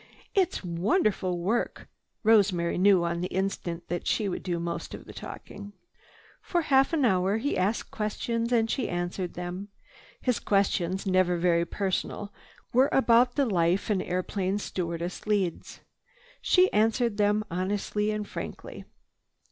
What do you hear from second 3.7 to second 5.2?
that she would do most of the